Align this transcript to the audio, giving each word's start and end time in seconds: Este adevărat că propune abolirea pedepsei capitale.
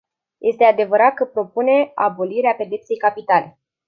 Este 0.39 0.63
adevărat 0.63 1.13
că 1.13 1.25
propune 1.25 1.91
abolirea 1.95 2.53
pedepsei 2.53 2.97
capitale. 2.97 3.59